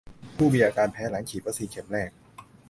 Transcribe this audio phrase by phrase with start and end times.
[0.35, 2.11] ผู้มีอาการแพ้หลังฉีดวัคซีนเข็มแรก